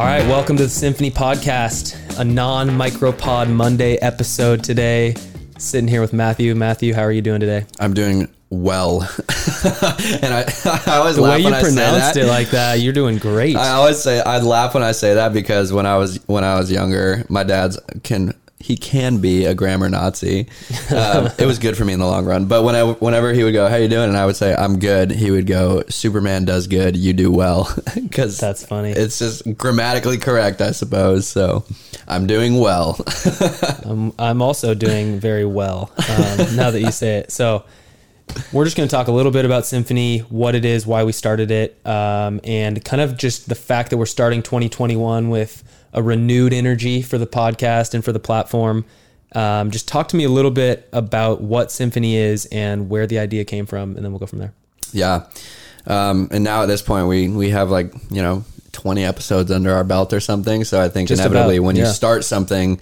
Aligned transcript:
All 0.00 0.06
right, 0.06 0.26
welcome 0.26 0.56
to 0.56 0.62
the 0.62 0.68
Symphony 0.70 1.10
Podcast, 1.10 2.18
a 2.18 2.24
non 2.24 2.70
micropod 2.70 3.52
Monday 3.52 3.96
episode 3.96 4.64
today. 4.64 5.14
Sitting 5.58 5.86
here 5.86 6.00
with 6.00 6.14
Matthew. 6.14 6.54
Matthew, 6.54 6.94
how 6.94 7.02
are 7.02 7.12
you 7.12 7.20
doing 7.20 7.38
today? 7.38 7.66
I'm 7.78 7.92
doing 7.92 8.26
well, 8.48 9.02
and 10.22 10.32
I, 10.32 10.50
I 10.86 10.96
always 10.96 11.16
The 11.16 11.20
laugh 11.20 11.32
way 11.32 11.38
you 11.40 11.44
when 11.44 11.52
I 11.52 11.62
say 11.62 11.68
pronounced 11.68 12.16
it 12.16 12.24
like 12.24 12.48
that, 12.48 12.80
you're 12.80 12.94
doing 12.94 13.18
great. 13.18 13.56
I 13.56 13.72
always 13.72 14.02
say 14.02 14.22
I 14.22 14.40
laugh 14.40 14.72
when 14.72 14.82
I 14.82 14.92
say 14.92 15.12
that 15.12 15.34
because 15.34 15.70
when 15.70 15.84
I 15.84 15.98
was 15.98 16.16
when 16.26 16.44
I 16.44 16.58
was 16.58 16.72
younger, 16.72 17.26
my 17.28 17.44
dad's 17.44 17.78
can 18.02 18.32
he 18.60 18.76
can 18.76 19.18
be 19.18 19.46
a 19.46 19.54
grammar 19.54 19.88
Nazi. 19.88 20.46
Um, 20.94 21.30
it 21.38 21.46
was 21.46 21.58
good 21.58 21.76
for 21.76 21.84
me 21.84 21.94
in 21.94 21.98
the 21.98 22.06
long 22.06 22.26
run, 22.26 22.44
but 22.44 22.62
when 22.62 22.74
I, 22.74 22.82
whenever 22.84 23.32
he 23.32 23.42
would 23.42 23.54
go, 23.54 23.68
"How 23.68 23.76
you 23.76 23.88
doing?" 23.88 24.08
and 24.08 24.16
I 24.16 24.26
would 24.26 24.36
say, 24.36 24.54
"I'm 24.54 24.78
good," 24.78 25.10
he 25.10 25.30
would 25.30 25.46
go, 25.46 25.82
"Superman 25.88 26.44
does 26.44 26.66
good, 26.66 26.96
you 26.96 27.12
do 27.12 27.32
well," 27.32 27.74
because 27.94 28.38
That's 28.38 28.64
funny. 28.64 28.90
It's 28.90 29.18
just 29.18 29.56
grammatically 29.56 30.18
correct, 30.18 30.60
I 30.60 30.72
suppose. 30.72 31.26
So 31.26 31.64
I'm 32.06 32.26
doing 32.26 32.58
well. 32.58 32.98
I'm, 33.84 34.12
I'm 34.18 34.42
also 34.42 34.74
doing 34.74 35.18
very 35.18 35.46
well 35.46 35.90
um, 35.96 36.56
now 36.56 36.70
that 36.70 36.80
you 36.80 36.92
say 36.92 37.18
it. 37.18 37.32
So, 37.32 37.64
we're 38.52 38.64
just 38.64 38.76
going 38.76 38.88
to 38.88 38.94
talk 38.94 39.08
a 39.08 39.12
little 39.12 39.32
bit 39.32 39.44
about 39.44 39.66
Symphony, 39.66 40.18
what 40.18 40.54
it 40.54 40.64
is, 40.64 40.86
why 40.86 41.04
we 41.04 41.12
started 41.12 41.50
it, 41.50 41.80
um, 41.86 42.40
and 42.44 42.84
kind 42.84 43.00
of 43.00 43.16
just 43.16 43.48
the 43.48 43.54
fact 43.54 43.90
that 43.90 43.96
we're 43.96 44.06
starting 44.06 44.42
2021 44.42 45.30
with 45.30 45.64
a 45.92 46.02
renewed 46.02 46.52
energy 46.52 47.02
for 47.02 47.18
the 47.18 47.26
podcast 47.26 47.94
and 47.94 48.04
for 48.04 48.12
the 48.12 48.20
platform. 48.20 48.84
Um, 49.32 49.70
just 49.70 49.86
talk 49.86 50.08
to 50.08 50.16
me 50.16 50.24
a 50.24 50.28
little 50.28 50.50
bit 50.50 50.88
about 50.92 51.40
what 51.40 51.70
Symphony 51.70 52.16
is 52.16 52.46
and 52.46 52.88
where 52.88 53.06
the 53.06 53.18
idea 53.18 53.44
came 53.44 53.66
from, 53.66 53.96
and 53.96 54.04
then 54.04 54.12
we'll 54.12 54.18
go 54.18 54.26
from 54.26 54.40
there. 54.40 54.52
Yeah. 54.92 55.26
Um, 55.86 56.28
and 56.30 56.44
now 56.44 56.62
at 56.62 56.66
this 56.66 56.82
point, 56.82 57.06
we 57.06 57.28
we 57.28 57.50
have 57.50 57.70
like 57.70 57.92
you 58.10 58.22
know 58.22 58.44
twenty 58.72 59.04
episodes 59.04 59.50
under 59.50 59.72
our 59.72 59.84
belt 59.84 60.12
or 60.12 60.20
something. 60.20 60.64
So 60.64 60.80
I 60.80 60.88
think 60.88 61.08
Just 61.08 61.20
inevitably, 61.20 61.56
about, 61.56 61.66
when 61.66 61.76
yeah. 61.76 61.86
you 61.86 61.92
start 61.92 62.24
something, 62.24 62.80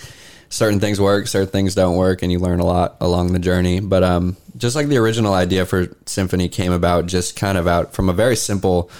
certain 0.49 0.81
things 0.81 1.01
work, 1.01 1.27
certain 1.27 1.51
things 1.51 1.75
don't 1.75 1.97
work, 1.97 2.23
and 2.23 2.33
you 2.33 2.39
learn 2.39 2.61
a 2.61 2.67
lot 2.67 2.97
along 3.01 3.33
the 3.33 3.39
journey. 3.39 3.81
But 3.81 4.03
um, 4.03 4.37
just 4.57 4.75
like 4.75 4.89
the 4.89 4.99
original 4.99 5.35
idea 5.35 5.67
for 5.67 5.95
Symphony 6.07 6.49
came 6.49 6.73
about, 6.73 7.07
just 7.07 7.37
kind 7.37 7.59
of 7.59 7.67
out 7.67 7.95
from 7.95 8.09
a 8.09 8.13
very 8.13 8.37
simple 8.37 8.91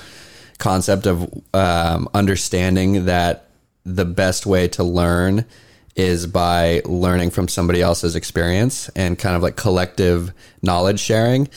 concept 0.59 1.07
of 1.07 1.29
um, 1.55 2.09
understanding 2.15 3.07
that 3.07 3.48
the 3.95 4.05
best 4.05 4.47
way 4.47 4.69
to 4.69 4.85
learn 4.85 5.45
is 5.97 6.27
by 6.27 6.81
learning 6.85 7.31
from 7.31 7.49
somebody 7.49 7.83
else's 7.83 8.15
experience 8.15 8.89
and 8.91 9.19
kind 9.19 9.35
of 9.35 9.43
like 9.43 9.57
collective 9.57 10.33
knowledge 10.63 11.01
sharing. 11.01 11.49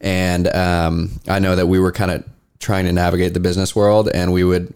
And 0.00 0.46
um, 0.48 1.20
I 1.26 1.40
know 1.40 1.56
that 1.56 1.66
we 1.66 1.80
were 1.80 1.90
kind 1.90 2.12
of 2.12 2.24
trying 2.60 2.84
to 2.84 2.92
navigate 2.92 3.34
the 3.34 3.40
business 3.40 3.74
world, 3.74 4.08
and 4.08 4.32
we 4.32 4.44
would 4.44 4.72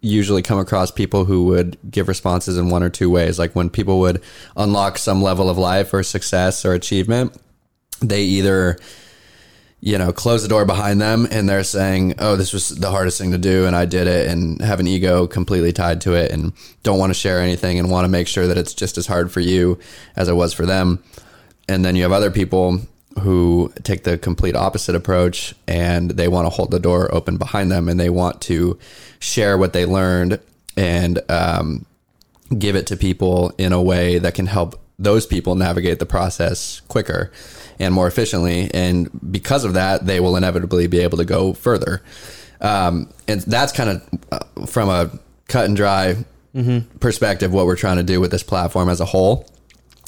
usually 0.00 0.42
come 0.42 0.58
across 0.58 0.90
people 0.90 1.24
who 1.24 1.44
would 1.44 1.78
give 1.90 2.08
responses 2.08 2.58
in 2.58 2.68
one 2.68 2.82
or 2.82 2.90
two 2.90 3.10
ways. 3.10 3.38
Like 3.38 3.54
when 3.54 3.70
people 3.70 4.00
would 4.00 4.22
unlock 4.56 4.98
some 4.98 5.22
level 5.22 5.48
of 5.48 5.58
life 5.58 5.92
or 5.92 6.02
success 6.02 6.64
or 6.64 6.74
achievement, 6.74 7.34
they 8.00 8.22
either 8.22 8.78
you 9.80 9.96
know, 9.96 10.12
close 10.12 10.42
the 10.42 10.48
door 10.48 10.64
behind 10.64 11.00
them 11.00 11.26
and 11.30 11.48
they're 11.48 11.62
saying, 11.62 12.14
Oh, 12.18 12.34
this 12.36 12.52
was 12.52 12.68
the 12.68 12.90
hardest 12.90 13.18
thing 13.18 13.30
to 13.30 13.38
do 13.38 13.66
and 13.66 13.76
I 13.76 13.84
did 13.84 14.06
it 14.06 14.28
and 14.28 14.60
have 14.60 14.80
an 14.80 14.88
ego 14.88 15.26
completely 15.26 15.72
tied 15.72 16.00
to 16.02 16.14
it 16.14 16.32
and 16.32 16.52
don't 16.82 16.98
want 16.98 17.10
to 17.10 17.18
share 17.18 17.40
anything 17.40 17.78
and 17.78 17.90
want 17.90 18.04
to 18.04 18.08
make 18.08 18.26
sure 18.26 18.46
that 18.48 18.58
it's 18.58 18.74
just 18.74 18.98
as 18.98 19.06
hard 19.06 19.30
for 19.30 19.40
you 19.40 19.78
as 20.16 20.28
it 20.28 20.34
was 20.34 20.52
for 20.52 20.66
them. 20.66 21.02
And 21.68 21.84
then 21.84 21.94
you 21.94 22.02
have 22.02 22.12
other 22.12 22.30
people 22.30 22.80
who 23.20 23.72
take 23.82 24.04
the 24.04 24.18
complete 24.18 24.56
opposite 24.56 24.94
approach 24.94 25.54
and 25.66 26.10
they 26.12 26.28
want 26.28 26.46
to 26.46 26.50
hold 26.50 26.70
the 26.70 26.80
door 26.80 27.12
open 27.14 27.36
behind 27.36 27.70
them 27.70 27.88
and 27.88 28.00
they 28.00 28.10
want 28.10 28.40
to 28.42 28.78
share 29.20 29.56
what 29.56 29.72
they 29.72 29.86
learned 29.86 30.40
and 30.76 31.20
um, 31.28 31.84
give 32.56 32.74
it 32.74 32.86
to 32.88 32.96
people 32.96 33.52
in 33.58 33.72
a 33.72 33.82
way 33.82 34.18
that 34.18 34.34
can 34.34 34.46
help 34.46 34.80
those 34.98 35.26
people 35.26 35.54
navigate 35.54 35.98
the 35.98 36.06
process 36.06 36.80
quicker 36.88 37.30
and 37.78 37.94
more 37.94 38.06
efficiently. 38.06 38.70
And 38.74 39.08
because 39.30 39.64
of 39.64 39.74
that, 39.74 40.06
they 40.06 40.20
will 40.20 40.36
inevitably 40.36 40.86
be 40.86 41.00
able 41.00 41.18
to 41.18 41.24
go 41.24 41.52
further. 41.52 42.02
Um, 42.60 43.12
and 43.26 43.40
that's 43.42 43.72
kind 43.72 43.90
of 43.90 44.08
uh, 44.32 44.66
from 44.66 44.88
a 44.88 45.10
cut 45.46 45.66
and 45.66 45.76
dry 45.76 46.16
perspective 46.98 47.52
what 47.52 47.66
we're 47.66 47.76
trying 47.76 47.98
to 47.98 48.02
do 48.02 48.20
with 48.20 48.30
this 48.30 48.42
platform 48.42 48.88
as 48.88 49.00
a 49.00 49.04
whole. 49.04 49.46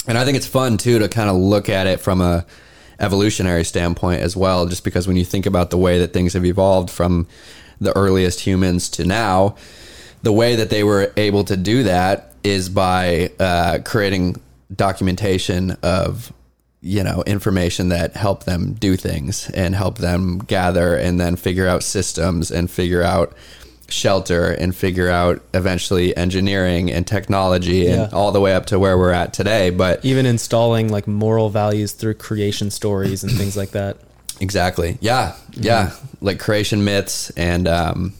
And 0.07 0.17
I 0.17 0.25
think 0.25 0.35
it's 0.35 0.47
fun 0.47 0.77
too 0.77 0.99
to 0.99 1.07
kind 1.07 1.29
of 1.29 1.35
look 1.35 1.69
at 1.69 1.87
it 1.87 1.99
from 1.99 2.21
a 2.21 2.45
evolutionary 2.99 3.63
standpoint 3.63 4.21
as 4.21 4.35
well, 4.35 4.65
just 4.65 4.83
because 4.83 5.07
when 5.07 5.17
you 5.17 5.25
think 5.25 5.45
about 5.45 5.69
the 5.69 5.77
way 5.77 5.99
that 5.99 6.13
things 6.13 6.33
have 6.33 6.45
evolved 6.45 6.89
from 6.89 7.27
the 7.79 7.95
earliest 7.95 8.41
humans 8.41 8.89
to 8.89 9.05
now, 9.05 9.55
the 10.23 10.31
way 10.31 10.55
that 10.55 10.69
they 10.69 10.83
were 10.83 11.11
able 11.17 11.43
to 11.45 11.57
do 11.57 11.83
that 11.83 12.35
is 12.43 12.69
by 12.69 13.31
uh, 13.39 13.79
creating 13.85 14.39
documentation 14.75 15.71
of 15.83 16.31
you 16.81 17.03
know 17.03 17.23
information 17.27 17.89
that 17.89 18.15
help 18.15 18.43
them 18.45 18.73
do 18.73 18.95
things 18.95 19.49
and 19.51 19.75
help 19.75 19.97
them 19.99 20.39
gather 20.39 20.95
and 20.95 21.19
then 21.19 21.35
figure 21.35 21.67
out 21.67 21.83
systems 21.83 22.49
and 22.51 22.71
figure 22.71 23.03
out 23.03 23.33
shelter 23.87 24.49
and 24.51 24.75
figure 24.75 25.09
out 25.09 25.41
eventually 25.53 26.15
engineering 26.15 26.89
and 26.89 27.05
technology 27.05 27.87
and 27.87 28.03
Yeah. 28.03 28.09
all 28.17 28.31
the 28.31 28.39
way 28.39 28.55
up 28.55 28.65
to 28.67 28.79
where 28.79 28.97
we're 28.97 29.11
at 29.11 29.33
today 29.33 29.69
but 29.69 30.03
Even 30.05 30.25
installing 30.25 30.87
like 30.89 31.07
moral 31.07 31.49
values 31.49 31.91
through 31.91 32.13
creation 32.15 32.71
stories 32.71 33.23
and 33.23 33.31
things 33.33 33.55
like 33.57 33.71
that. 33.71 33.97
Exactly. 34.39 34.97
Yeah. 35.01 35.35
Yeah. 35.51 35.91
Like 36.19 36.39
creation 36.39 36.83
myths 36.83 37.29
and 37.37 37.67
um 37.67 38.13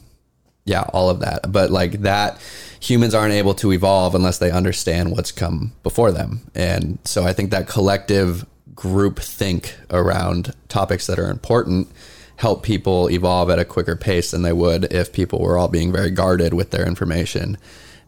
yeah, 0.65 0.81
all 0.93 1.09
of 1.09 1.21
that. 1.21 1.51
But 1.51 1.71
like 1.71 2.01
that 2.03 2.39
humans 2.79 3.15
aren't 3.15 3.33
able 3.33 3.55
to 3.55 3.71
evolve 3.71 4.13
unless 4.13 4.37
they 4.37 4.51
understand 4.51 5.11
what's 5.11 5.31
come 5.31 5.71
before 5.81 6.11
them. 6.11 6.41
And 6.53 6.99
so 7.05 7.23
I 7.23 7.33
think 7.33 7.49
that 7.49 7.67
collective 7.67 8.45
group 8.75 9.19
think 9.19 9.77
around 9.89 10.53
topics 10.67 11.07
that 11.07 11.19
are 11.19 11.29
important 11.29 11.89
help 12.37 12.63
people 12.63 13.07
evolve 13.11 13.49
at 13.51 13.59
a 13.59 13.65
quicker 13.65 13.95
pace 13.95 14.31
than 14.31 14.41
they 14.41 14.53
would 14.53 14.91
if 14.91 15.13
people 15.13 15.39
were 15.39 15.57
all 15.57 15.67
being 15.67 15.91
very 15.91 16.09
guarded 16.09 16.53
with 16.53 16.71
their 16.71 16.87
information 16.87 17.55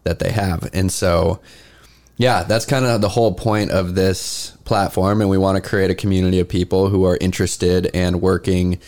that 0.03 0.18
they 0.19 0.31
have. 0.31 0.68
And 0.73 0.91
so 0.91 1.40
yeah, 2.18 2.44
that's 2.44 2.66
kind 2.66 2.85
of 2.85 3.02
the 3.02 3.09
whole 3.09 3.34
point 3.34 3.72
of 3.72 3.96
this 3.96 4.52
platform, 4.66 5.22
and 5.22 5.29
we 5.29 5.38
want 5.38 5.62
to 5.62 5.68
create 5.68 5.90
a 5.90 5.96
community 5.96 6.40
of 6.40 6.47
people 6.47 6.90
who 6.90 7.06
are 7.06 7.18
interested 7.19 7.90
and 7.94 8.22
working 8.22 8.79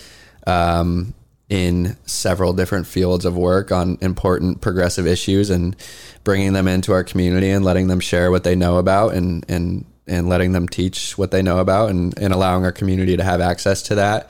um, 0.45 1.13
in 1.49 1.97
several 2.05 2.53
different 2.53 2.85
fields 2.87 3.25
of 3.25 3.35
work 3.35 3.71
on 3.71 3.97
important 4.01 4.61
progressive 4.61 5.07
issues, 5.07 5.49
and 5.49 5.75
bringing 6.23 6.53
them 6.53 6.67
into 6.67 6.91
our 6.91 7.03
community 7.03 7.49
and 7.49 7.65
letting 7.65 7.87
them 7.87 7.99
share 7.99 8.29
what 8.29 8.43
they 8.43 8.55
know 8.55 8.77
about, 8.77 9.13
and 9.15 9.43
and 9.49 9.85
and 10.07 10.29
letting 10.29 10.51
them 10.51 10.67
teach 10.67 11.17
what 11.17 11.31
they 11.31 11.41
know 11.41 11.59
about, 11.59 11.89
and 11.89 12.17
and 12.19 12.33
allowing 12.33 12.63
our 12.63 12.71
community 12.71 13.17
to 13.17 13.23
have 13.23 13.41
access 13.41 13.81
to 13.83 13.95
that 13.95 14.29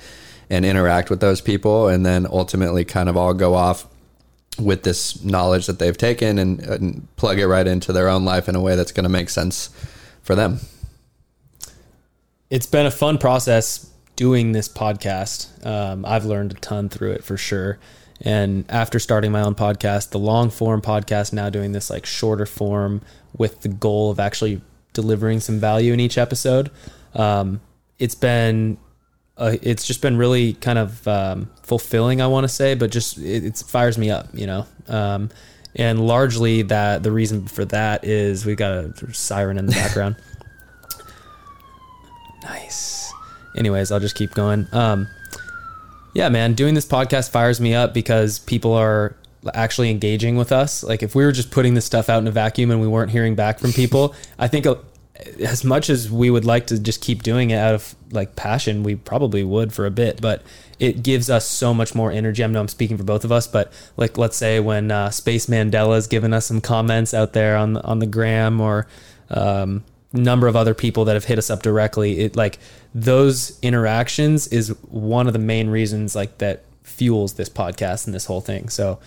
and 0.49 0.65
interact 0.65 1.09
with 1.09 1.19
those 1.19 1.41
people, 1.41 1.87
and 1.87 2.05
then 2.05 2.27
ultimately 2.29 2.85
kind 2.85 3.09
of 3.09 3.17
all 3.17 3.33
go 3.33 3.55
off 3.55 3.87
with 4.59 4.83
this 4.83 5.23
knowledge 5.23 5.65
that 5.65 5.79
they've 5.79 5.97
taken 5.97 6.37
and, 6.39 6.61
and 6.61 7.07
plug 7.17 7.39
it 7.39 7.47
right 7.47 7.67
into 7.67 7.91
their 7.91 8.07
own 8.07 8.23
life 8.23 8.47
in 8.47 8.55
a 8.55 8.61
way 8.61 8.75
that's 8.75 8.91
going 8.91 9.03
to 9.03 9.09
make 9.09 9.29
sense 9.29 9.69
for 10.21 10.35
them. 10.35 10.59
it's 12.49 12.65
been 12.65 12.85
a 12.85 12.91
fun 12.91 13.17
process 13.17 13.91
doing 14.15 14.53
this 14.53 14.69
podcast. 14.69 15.65
Um, 15.65 16.05
I've 16.05 16.25
learned 16.25 16.51
a 16.51 16.55
ton 16.55 16.89
through 16.89 17.11
it 17.11 17.23
for 17.23 17.37
sure. 17.37 17.79
And 18.21 18.65
after 18.69 18.97
starting 18.99 19.31
my 19.31 19.41
own 19.41 19.55
podcast, 19.55 20.11
the 20.11 20.19
long 20.19 20.49
form 20.49 20.81
podcast, 20.81 21.33
now 21.33 21.49
doing 21.49 21.73
this 21.73 21.89
like 21.89 22.05
shorter 22.05 22.45
form 22.45 23.01
with 23.37 23.61
the 23.61 23.67
goal 23.67 24.09
of 24.11 24.19
actually 24.19 24.61
delivering 24.95 25.39
some 25.39 25.59
value 25.59 25.93
in 25.93 25.99
each 25.99 26.17
episode. 26.17 26.71
Um, 27.13 27.61
it's 27.99 28.15
been, 28.15 28.77
uh, 29.37 29.57
it's 29.61 29.85
just 29.85 30.01
been 30.01 30.17
really 30.17 30.53
kind 30.53 30.79
of 30.79 31.07
um, 31.07 31.51
fulfilling, 31.61 32.21
I 32.21 32.27
want 32.27 32.45
to 32.45 32.49
say, 32.49 32.73
but 32.73 32.89
just 32.89 33.19
it, 33.19 33.45
it 33.45 33.57
fires 33.67 33.97
me 33.99 34.09
up, 34.09 34.29
you 34.33 34.47
know. 34.47 34.65
Um, 34.87 35.29
and 35.75 36.07
largely 36.07 36.63
that 36.63 37.03
the 37.03 37.11
reason 37.11 37.47
for 37.47 37.65
that 37.65 38.05
is 38.05 38.45
we've 38.45 38.57
got 38.57 38.71
a 38.71 39.13
siren 39.13 39.57
in 39.59 39.67
the 39.67 39.73
background. 39.73 40.15
Nice. 42.43 43.11
Anyways, 43.57 43.91
I'll 43.91 43.99
just 43.99 44.15
keep 44.15 44.35
going. 44.35 44.67
Um, 44.71 45.07
yeah, 46.13 46.29
man, 46.29 46.53
doing 46.53 46.75
this 46.75 46.85
podcast 46.85 47.31
fires 47.31 47.59
me 47.59 47.73
up 47.73 47.91
because 47.91 48.37
people 48.37 48.73
are 48.73 49.15
actually 49.53 49.89
engaging 49.89 50.35
with 50.35 50.51
us. 50.51 50.83
Like 50.83 51.03
if 51.03 51.15
we 51.15 51.23
were 51.23 51.31
just 51.31 51.51
putting 51.51 51.73
this 51.73 51.85
stuff 51.85 52.09
out 52.09 52.19
in 52.19 52.27
a 52.27 52.31
vacuum 52.31 52.71
and 52.71 52.81
we 52.81 52.87
weren't 52.87 53.11
hearing 53.11 53.35
back 53.35 53.59
from 53.59 53.73
people, 53.73 54.15
I 54.39 54.47
think 54.47 54.65
uh, 54.65 54.75
as 55.39 55.63
much 55.63 55.89
as 55.89 56.11
we 56.11 56.29
would 56.29 56.45
like 56.45 56.67
to 56.67 56.79
just 56.79 57.01
keep 57.01 57.23
doing 57.23 57.51
it 57.51 57.57
out 57.57 57.75
of 57.75 57.95
like 58.11 58.35
passion, 58.35 58.83
we 58.83 58.95
probably 58.95 59.43
would 59.43 59.73
for 59.73 59.85
a 59.85 59.91
bit, 59.91 60.21
but 60.21 60.41
it 60.79 61.03
gives 61.03 61.29
us 61.29 61.47
so 61.47 61.73
much 61.73 61.95
more 61.95 62.11
energy. 62.11 62.43
I 62.43 62.47
know 62.47 62.59
I'm 62.59 62.67
speaking 62.67 62.97
for 62.97 63.03
both 63.03 63.23
of 63.23 63.31
us, 63.31 63.47
but 63.47 63.71
like 63.97 64.17
let's 64.17 64.35
say 64.35 64.59
when 64.59 64.91
uh, 64.91 65.09
Space 65.09 65.45
Mandela's 65.45 66.07
given 66.07 66.33
us 66.33 66.45
some 66.45 66.61
comments 66.61 67.13
out 67.13 67.33
there 67.33 67.55
on 67.55 67.73
the, 67.73 67.83
on 67.83 67.99
the 67.99 68.05
gram 68.05 68.59
or 68.59 68.87
um, 69.29 69.83
number 70.11 70.47
of 70.47 70.55
other 70.55 70.73
people 70.73 71.05
that 71.05 71.13
have 71.13 71.25
hit 71.25 71.37
us 71.37 71.49
up 71.49 71.61
directly, 71.61 72.19
it 72.19 72.35
like 72.35 72.59
those 72.93 73.59
interactions 73.61 74.47
is 74.47 74.69
one 74.89 75.27
of 75.27 75.33
the 75.33 75.39
main 75.39 75.69
reasons 75.69 76.15
like 76.15 76.37
that 76.39 76.63
fuels 76.83 77.33
this 77.33 77.49
podcast 77.49 78.05
and 78.05 78.13
this 78.13 78.25
whole 78.25 78.41
thing. 78.41 78.69
So 78.69 78.99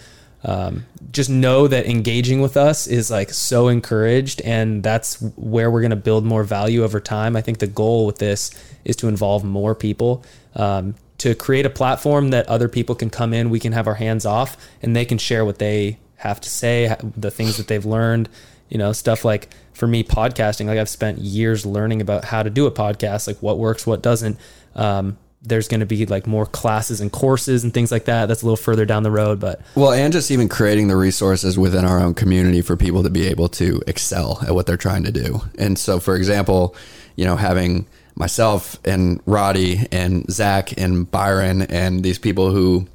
um, 0.45 0.87
just 1.11 1.31
know 1.31 1.67
that 1.67 1.87
engaging 1.87 2.41
with 2.41 2.57
us 2.57 2.87
is 2.87 3.11
like 3.11 3.31
so 3.31 3.69
encouraged 3.69 4.41
and 4.43 4.83
that's 4.83 5.21
where 5.37 5.71
we're 5.71 5.81
going 5.81 5.91
to 5.91 5.97
build 5.97 6.25
more 6.25 6.45
value 6.45 6.85
over 6.85 7.01
time. 7.01 7.35
I 7.35 7.41
think 7.41 7.59
the 7.59 7.67
goal 7.67 8.07
with 8.07 8.19
this 8.19 8.51
is 8.85 8.97
to 8.97 9.09
involve 9.09 9.45
more 9.45 9.75
people 9.75 10.25
um, 10.55 10.95
to 11.19 11.35
create 11.35 11.67
a 11.67 11.71
platform 11.71 12.31
that 12.31 12.47
other 12.47 12.69
people 12.69 12.95
can 12.95 13.11
come 13.11 13.35
in 13.35 13.51
we 13.51 13.61
can 13.61 13.73
have 13.73 13.87
our 13.87 13.95
hands 13.95 14.25
off 14.25 14.57
and 14.83 14.95
they 14.95 15.05
can 15.05 15.19
share 15.19 15.45
what 15.45 15.59
they 15.59 15.99
have 16.17 16.41
to 16.41 16.49
say 16.49 16.95
the 17.17 17.31
things 17.31 17.57
that 17.57 17.69
they've 17.69 17.85
learned 17.85 18.29
you 18.69 18.79
know 18.79 18.93
stuff 18.93 19.25
like 19.25 19.51
for 19.73 19.87
me 19.87 20.03
podcasting 20.03 20.67
like 20.67 20.79
i've 20.79 20.89
spent 20.89 21.19
years 21.19 21.67
learning 21.67 22.01
about 22.01 22.25
how 22.25 22.43
to 22.43 22.51
do 22.51 22.67
a 22.67 22.71
podcast 22.71 23.27
like 23.27 23.41
what 23.43 23.59
works 23.59 23.87
what 23.87 24.03
doesn't. 24.03 24.39
Um, 24.75 25.19
there's 25.43 25.69
going 25.69 25.81
to 25.81 25.87
be 25.87 26.05
like 26.07 26.27
more 26.27 26.47
classes 26.47 27.01
and 27.01 27.13
courses 27.13 27.63
and 27.63 27.73
things 27.73 27.93
like 27.93 28.07
that. 28.07 28.27
That's 28.27 28.43
a 28.43 28.45
little 28.45 28.57
further 28.57 28.85
down 28.85 29.03
the 29.03 29.11
road, 29.11 29.39
but 29.39 29.61
well, 29.75 29.93
and 29.93 30.13
just 30.13 30.31
even 30.31 30.49
creating 30.49 30.89
the 30.89 30.97
resources 30.97 31.59
within 31.59 31.85
our 31.85 32.01
own 32.01 32.15
community 32.15 32.61
for 32.61 32.77
people 32.77 33.03
to 33.03 33.11
be 33.11 33.27
able 33.27 33.49
to 33.51 33.81
excel 33.87 34.41
at 34.47 34.55
what 34.55 34.67
they're 34.67 34.77
trying 34.77 35.05
to 35.05 35.13
do. 35.13 35.43
And 35.59 35.79
so, 35.79 36.01
for 36.01 36.17
example, 36.17 36.75
you 37.17 37.25
know, 37.25 37.37
having 37.37 37.87
myself 38.17 38.79
and 38.85 39.21
Roddy 39.27 39.87
and 39.93 40.31
Zach 40.31 40.79
and 40.79 41.09
Byron 41.09 41.63
and 41.63 42.03
these 42.03 42.19
people 42.19 42.51
who 42.51 42.89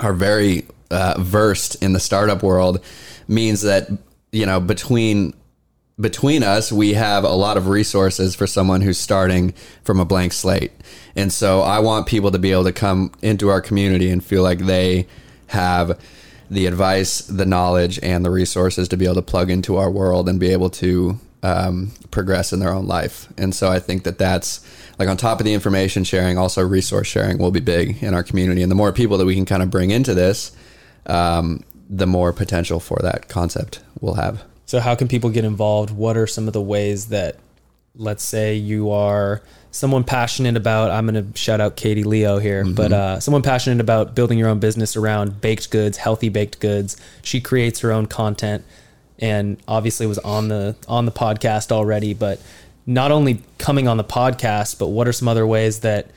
are 0.00 0.14
very 0.14 0.66
uh, 0.90 1.14
versed 1.18 1.82
in 1.82 1.92
the 1.92 2.00
startup 2.00 2.42
world 2.42 2.82
means 3.28 3.62
that 3.62 3.88
you 4.32 4.46
know 4.46 4.60
between 4.60 5.34
between 5.98 6.42
us, 6.42 6.70
we 6.70 6.92
have 6.92 7.24
a 7.24 7.30
lot 7.30 7.56
of 7.56 7.68
resources 7.68 8.34
for 8.34 8.46
someone 8.46 8.82
who's 8.82 8.98
starting 8.98 9.54
from 9.82 9.98
a 9.98 10.04
blank 10.04 10.32
slate. 10.32 10.72
And 11.14 11.32
so 11.32 11.62
I 11.62 11.78
want 11.78 12.06
people 12.06 12.30
to 12.32 12.38
be 12.38 12.52
able 12.52 12.64
to 12.64 12.72
come 12.72 13.12
into 13.22 13.48
our 13.48 13.62
community 13.62 14.10
and 14.10 14.22
feel 14.22 14.42
like 14.42 14.58
they 14.58 15.06
have 15.48 15.98
the 16.50 16.66
advice, 16.66 17.20
the 17.20 17.46
knowledge, 17.46 17.98
and 18.02 18.24
the 18.24 18.30
resources 18.30 18.88
to 18.88 18.96
be 18.96 19.06
able 19.06 19.14
to 19.14 19.22
plug 19.22 19.50
into 19.50 19.76
our 19.76 19.90
world 19.90 20.28
and 20.28 20.38
be 20.38 20.52
able 20.52 20.70
to 20.70 21.18
um, 21.42 21.92
progress 22.10 22.52
in 22.52 22.60
their 22.60 22.72
own 22.72 22.86
life. 22.86 23.32
And 23.38 23.54
so 23.54 23.70
I 23.70 23.78
think 23.78 24.04
that 24.04 24.18
that's 24.18 24.66
like 24.98 25.08
on 25.08 25.16
top 25.16 25.40
of 25.40 25.46
the 25.46 25.54
information 25.54 26.04
sharing, 26.04 26.36
also 26.36 26.66
resource 26.66 27.06
sharing 27.06 27.38
will 27.38 27.50
be 27.50 27.60
big 27.60 28.02
in 28.02 28.12
our 28.12 28.22
community. 28.22 28.62
And 28.62 28.70
the 28.70 28.76
more 28.76 28.92
people 28.92 29.16
that 29.16 29.24
we 29.24 29.34
can 29.34 29.46
kind 29.46 29.62
of 29.62 29.70
bring 29.70 29.90
into 29.90 30.12
this, 30.12 30.54
um, 31.06 31.64
the 31.88 32.06
more 32.06 32.32
potential 32.32 32.80
for 32.80 32.98
that 33.02 33.28
concept 33.28 33.80
we'll 34.00 34.14
have. 34.14 34.44
So, 34.66 34.80
how 34.80 34.96
can 34.96 35.08
people 35.08 35.30
get 35.30 35.44
involved? 35.44 35.90
What 35.90 36.16
are 36.16 36.26
some 36.26 36.48
of 36.48 36.52
the 36.52 36.60
ways 36.60 37.06
that, 37.06 37.36
let's 37.94 38.24
say, 38.24 38.56
you 38.56 38.90
are 38.90 39.40
someone 39.70 40.02
passionate 40.02 40.56
about? 40.56 40.90
I'm 40.90 41.06
going 41.06 41.32
to 41.32 41.38
shout 41.38 41.60
out 41.60 41.76
Katie 41.76 42.02
Leo 42.02 42.38
here, 42.38 42.64
mm-hmm. 42.64 42.74
but 42.74 42.92
uh, 42.92 43.20
someone 43.20 43.42
passionate 43.42 43.80
about 43.80 44.16
building 44.16 44.38
your 44.38 44.48
own 44.48 44.58
business 44.58 44.96
around 44.96 45.40
baked 45.40 45.70
goods, 45.70 45.98
healthy 45.98 46.28
baked 46.28 46.58
goods. 46.58 46.96
She 47.22 47.40
creates 47.40 47.80
her 47.80 47.92
own 47.92 48.06
content, 48.06 48.64
and 49.20 49.56
obviously 49.68 50.06
was 50.06 50.18
on 50.18 50.48
the 50.48 50.76
on 50.88 51.06
the 51.06 51.12
podcast 51.12 51.70
already. 51.70 52.12
But 52.12 52.40
not 52.86 53.12
only 53.12 53.42
coming 53.58 53.86
on 53.86 53.98
the 53.98 54.04
podcast, 54.04 54.80
but 54.80 54.88
what 54.88 55.06
are 55.06 55.12
some 55.12 55.28
other 55.28 55.46
ways 55.46 55.80
that 55.80 56.10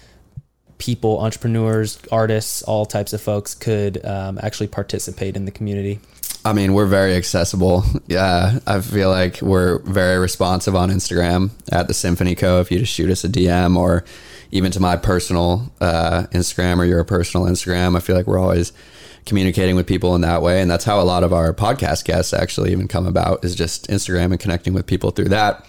people, 0.79 1.19
entrepreneurs, 1.19 1.99
artists, 2.11 2.63
all 2.63 2.87
types 2.87 3.13
of 3.13 3.21
folks 3.21 3.53
could 3.53 4.03
um, 4.03 4.39
actually 4.41 4.67
participate 4.67 5.35
in 5.35 5.45
the 5.45 5.51
community? 5.51 5.99
I 6.49 6.53
mean, 6.53 6.73
we're 6.73 6.87
very 6.87 7.15
accessible. 7.15 7.83
Yeah, 8.07 8.57
I 8.65 8.81
feel 8.81 9.09
like 9.11 9.39
we're 9.39 9.83
very 9.83 10.17
responsive 10.17 10.75
on 10.75 10.89
Instagram 10.89 11.51
at 11.71 11.87
the 11.87 11.93
Symphony 11.93 12.33
Co. 12.33 12.59
If 12.59 12.71
you 12.71 12.79
just 12.79 12.91
shoot 12.91 13.11
us 13.11 13.23
a 13.23 13.29
DM 13.29 13.77
or 13.77 14.03
even 14.49 14.71
to 14.71 14.79
my 14.79 14.95
personal 14.95 15.71
uh, 15.79 16.23
Instagram 16.31 16.79
or 16.79 16.85
your 16.85 17.03
personal 17.03 17.45
Instagram, 17.45 17.95
I 17.95 17.99
feel 17.99 18.15
like 18.15 18.25
we're 18.25 18.39
always 18.39 18.73
communicating 19.27 19.75
with 19.75 19.85
people 19.85 20.15
in 20.15 20.21
that 20.21 20.41
way. 20.41 20.59
And 20.59 20.71
that's 20.71 20.85
how 20.85 20.99
a 20.99 21.03
lot 21.03 21.23
of 21.23 21.33
our 21.33 21.53
podcast 21.53 22.05
guests 22.05 22.33
actually 22.33 22.71
even 22.71 22.87
come 22.87 23.05
about 23.05 23.45
is 23.45 23.53
just 23.53 23.87
Instagram 23.89 24.31
and 24.31 24.39
connecting 24.39 24.73
with 24.73 24.87
people 24.87 25.11
through 25.11 25.29
that 25.29 25.63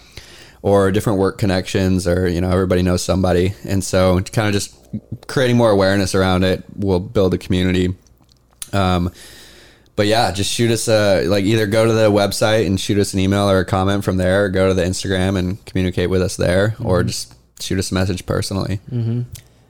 or 0.63 0.91
different 0.91 1.19
work 1.19 1.37
connections 1.37 2.07
or, 2.07 2.27
you 2.27 2.41
know, 2.41 2.51
everybody 2.51 2.81
knows 2.81 3.03
somebody. 3.03 3.53
And 3.69 3.85
so 3.85 4.19
kind 4.21 4.49
of 4.49 4.55
just 4.55 4.75
creating 5.27 5.59
more 5.59 5.71
awareness 5.71 6.15
around 6.15 6.43
it 6.45 6.65
will 6.75 7.01
build 7.01 7.35
a 7.35 7.39
community. 7.39 7.95
Um, 8.73 9.13
but 10.01 10.07
yeah, 10.07 10.33
just 10.33 10.51
shoot 10.51 10.71
us 10.71 10.89
a 10.89 11.27
like 11.27 11.45
either 11.45 11.67
go 11.67 11.85
to 11.85 11.93
the 11.93 12.11
website 12.11 12.67
and 12.67 12.81
shoot 12.81 12.97
us 12.97 13.13
an 13.13 13.21
email 13.21 13.51
or 13.51 13.59
a 13.59 13.67
comment 13.67 14.03
from 14.03 14.17
there, 14.17 14.47
or 14.47 14.49
go 14.49 14.67
to 14.67 14.73
the 14.73 14.81
Instagram 14.81 15.39
and 15.39 15.63
communicate 15.67 16.09
with 16.09 16.23
us 16.23 16.39
there, 16.39 16.69
mm-hmm. 16.69 16.87
or 16.87 17.03
just 17.03 17.35
shoot 17.61 17.79
us 17.79 17.91
a 17.91 17.95
message 17.95 18.25
personally. 18.25 18.81
Mm-hmm. 18.91 19.25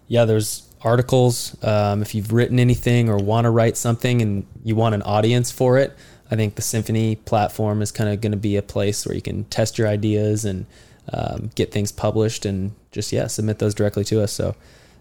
Yeah, 0.07 0.27
there's 0.27 0.69
articles. 0.83 1.61
Um, 1.65 2.01
if 2.01 2.15
you've 2.15 2.33
written 2.33 2.61
anything 2.61 3.09
or 3.09 3.17
want 3.17 3.47
to 3.47 3.51
write 3.51 3.77
something 3.77 4.23
and 4.23 4.47
you 4.63 4.77
want 4.77 4.95
an 4.95 5.03
audience 5.03 5.51
for 5.51 5.79
it, 5.79 5.97
I 6.31 6.37
think 6.37 6.55
the 6.55 6.63
Symphony 6.63 7.17
platform 7.17 7.83
is 7.83 7.91
kind 7.91 8.09
of 8.09 8.21
going 8.21 8.31
to 8.31 8.39
be 8.39 8.55
a 8.55 8.63
place 8.63 9.05
where 9.05 9.17
you 9.17 9.23
can 9.23 9.47
test 9.47 9.79
your 9.79 9.89
ideas 9.89 10.45
and 10.45 10.65
um, 11.13 11.51
get 11.57 11.73
things 11.73 11.91
published 11.91 12.47
and 12.47 12.71
just 12.93 13.11
yeah 13.11 13.27
submit 13.27 13.59
those 13.59 13.75
directly 13.75 14.05
to 14.05 14.23
us. 14.23 14.31
So, 14.31 14.55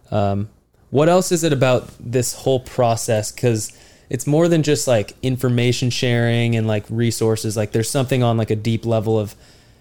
um, 0.09 0.49
what 0.89 1.07
else 1.07 1.31
is 1.31 1.43
it 1.43 1.53
about 1.53 1.87
this 1.99 2.33
whole 2.33 2.61
process? 2.61 3.31
Because 3.31 3.71
it's 4.09 4.25
more 4.25 4.47
than 4.47 4.63
just 4.63 4.87
like 4.87 5.15
information 5.21 5.89
sharing 5.89 6.55
and 6.55 6.67
like 6.67 6.85
resources. 6.89 7.55
Like 7.55 7.71
there's 7.71 7.89
something 7.89 8.23
on 8.23 8.37
like 8.37 8.49
a 8.49 8.55
deep 8.55 8.85
level 8.85 9.19
of 9.19 9.35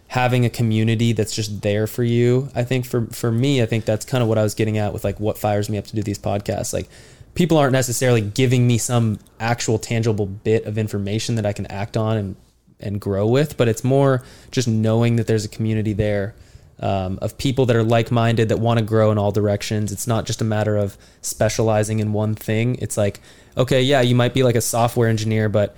having 0.08 0.44
a 0.44 0.50
community 0.50 1.12
that's 1.12 1.34
just 1.34 1.62
there 1.62 1.86
for 1.86 2.02
you. 2.02 2.48
I 2.54 2.64
think 2.64 2.86
for 2.86 3.06
for 3.06 3.32
me, 3.32 3.62
I 3.62 3.66
think 3.66 3.84
that's 3.84 4.04
kind 4.04 4.22
of 4.22 4.28
what 4.28 4.38
I 4.38 4.42
was 4.42 4.54
getting 4.54 4.78
at 4.78 4.92
with 4.92 5.04
like 5.04 5.18
what 5.18 5.38
fires 5.38 5.68
me 5.68 5.78
up 5.78 5.86
to 5.86 5.96
do 5.96 6.02
these 6.02 6.18
podcasts. 6.18 6.72
Like 6.72 6.88
people 7.34 7.56
aren't 7.56 7.72
necessarily 7.72 8.20
giving 8.20 8.66
me 8.66 8.78
some 8.78 9.18
actual 9.40 9.78
tangible 9.78 10.26
bit 10.26 10.64
of 10.64 10.76
information 10.76 11.36
that 11.36 11.46
I 11.46 11.52
can 11.52 11.66
act 11.66 11.96
on 11.96 12.16
and 12.16 12.36
and 12.80 13.00
grow 13.00 13.26
with, 13.26 13.56
but 13.56 13.66
it's 13.66 13.82
more 13.82 14.22
just 14.50 14.68
knowing 14.68 15.16
that 15.16 15.26
there's 15.26 15.44
a 15.44 15.48
community 15.48 15.92
there 15.92 16.34
um, 16.80 17.18
of 17.20 17.36
people 17.38 17.66
that 17.66 17.76
are 17.76 17.82
like 17.82 18.10
minded 18.10 18.48
that 18.50 18.58
want 18.58 18.78
to 18.78 18.84
grow 18.84 19.10
in 19.10 19.18
all 19.18 19.32
directions. 19.32 19.92
It's 19.92 20.06
not 20.06 20.26
just 20.26 20.40
a 20.40 20.44
matter 20.44 20.76
of 20.76 20.96
specializing 21.22 21.98
in 21.98 22.12
one 22.12 22.34
thing. 22.34 22.76
It's 22.76 22.96
like, 22.96 23.20
okay, 23.56 23.82
yeah, 23.82 24.00
you 24.00 24.14
might 24.14 24.34
be 24.34 24.42
like 24.42 24.54
a 24.54 24.60
software 24.60 25.08
engineer, 25.08 25.48
but 25.48 25.76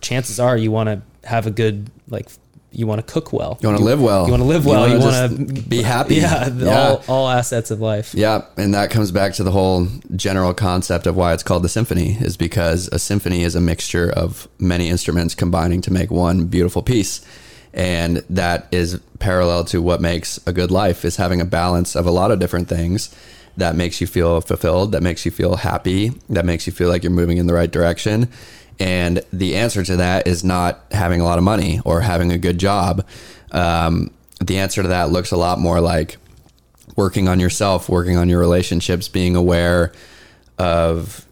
chances 0.00 0.40
are 0.40 0.56
you 0.56 0.70
want 0.70 0.88
to 0.88 1.28
have 1.28 1.46
a 1.46 1.50
good 1.50 1.90
like 2.08 2.28
you 2.72 2.86
want 2.86 3.04
to 3.04 3.12
cook 3.12 3.32
well. 3.32 3.58
You 3.62 3.68
want 3.68 3.78
to 3.78 3.84
live 3.84 4.02
well. 4.02 4.26
You 4.26 4.32
want 4.32 4.42
to 4.42 4.48
live 4.48 4.66
well. 4.66 4.88
You 4.88 4.98
want 4.98 5.48
to 5.48 5.62
be 5.62 5.80
happy. 5.80 6.16
Yeah, 6.16 6.48
yeah, 6.48 6.78
all 6.78 7.04
all 7.08 7.28
assets 7.28 7.70
of 7.70 7.80
life. 7.80 8.14
Yeah, 8.14 8.44
and 8.56 8.74
that 8.74 8.90
comes 8.90 9.10
back 9.10 9.32
to 9.34 9.44
the 9.44 9.52
whole 9.52 9.86
general 10.14 10.52
concept 10.52 11.06
of 11.06 11.16
why 11.16 11.32
it's 11.32 11.42
called 11.42 11.62
the 11.62 11.68
symphony 11.68 12.18
is 12.20 12.36
because 12.36 12.88
a 12.88 12.98
symphony 12.98 13.42
is 13.42 13.54
a 13.54 13.60
mixture 13.60 14.10
of 14.10 14.48
many 14.58 14.88
instruments 14.88 15.34
combining 15.34 15.80
to 15.82 15.92
make 15.92 16.10
one 16.10 16.46
beautiful 16.46 16.82
piece 16.82 17.24
and 17.76 18.24
that 18.30 18.66
is 18.72 18.98
parallel 19.18 19.64
to 19.64 19.82
what 19.82 20.00
makes 20.00 20.44
a 20.46 20.52
good 20.52 20.70
life 20.70 21.04
is 21.04 21.16
having 21.16 21.40
a 21.40 21.44
balance 21.44 21.94
of 21.94 22.06
a 22.06 22.10
lot 22.10 22.30
of 22.30 22.38
different 22.38 22.68
things 22.68 23.14
that 23.56 23.76
makes 23.76 24.00
you 24.00 24.06
feel 24.06 24.40
fulfilled 24.40 24.92
that 24.92 25.02
makes 25.02 25.24
you 25.24 25.30
feel 25.30 25.56
happy 25.56 26.08
that 26.30 26.44
makes 26.44 26.66
you 26.66 26.72
feel 26.72 26.88
like 26.88 27.02
you're 27.02 27.12
moving 27.12 27.36
in 27.38 27.46
the 27.46 27.54
right 27.54 27.70
direction. 27.70 28.28
And 28.78 29.22
the 29.32 29.56
answer 29.56 29.82
to 29.84 29.96
that 29.96 30.26
is 30.26 30.44
not 30.44 30.84
having 30.90 31.20
a 31.20 31.24
lot 31.24 31.38
of 31.38 31.44
money 31.44 31.80
or 31.84 32.02
having 32.02 32.30
a 32.32 32.38
good 32.38 32.58
job. 32.58 33.06
Um, 33.52 34.10
the 34.44 34.58
answer 34.58 34.82
to 34.82 34.88
that 34.88 35.10
looks 35.10 35.30
a 35.30 35.36
lot 35.36 35.58
more 35.58 35.80
like 35.80 36.18
working 36.96 37.28
on 37.28 37.38
yourself 37.38 37.88
working 37.90 38.16
on 38.16 38.28
your 38.28 38.40
relationships 38.40 39.06
being 39.06 39.36
aware 39.36 39.92
of 40.58 41.25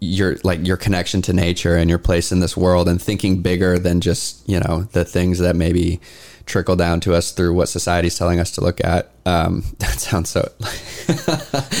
your 0.00 0.36
like 0.42 0.66
your 0.66 0.76
connection 0.76 1.20
to 1.22 1.32
nature 1.32 1.76
and 1.76 1.90
your 1.90 1.98
place 1.98 2.32
in 2.32 2.40
this 2.40 2.56
world 2.56 2.88
and 2.88 3.00
thinking 3.00 3.42
bigger 3.42 3.78
than 3.78 4.00
just 4.00 4.48
you 4.48 4.58
know 4.58 4.82
the 4.92 5.04
things 5.04 5.38
that 5.38 5.54
maybe 5.54 6.00
trickle 6.46 6.76
down 6.76 7.00
to 7.00 7.12
us 7.12 7.32
through 7.32 7.52
what 7.52 7.68
society's 7.68 8.16
telling 8.16 8.38
us 8.38 8.52
to 8.52 8.60
look 8.60 8.82
at. 8.84 9.10
Um, 9.26 9.64
that 9.78 10.00
sounds 10.00 10.30
so 10.30 10.50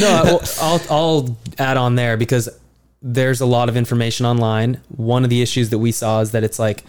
no 0.00 0.40
I'll, 0.60 0.82
I'll 0.90 1.36
add 1.58 1.76
on 1.76 1.94
there 1.94 2.16
because 2.16 2.48
there's 3.00 3.40
a 3.40 3.46
lot 3.46 3.68
of 3.68 3.76
information 3.76 4.26
online. 4.26 4.80
One 4.88 5.24
of 5.24 5.30
the 5.30 5.40
issues 5.40 5.70
that 5.70 5.78
we 5.78 5.92
saw 5.92 6.20
is 6.20 6.32
that 6.32 6.44
it's 6.44 6.58
like 6.58 6.84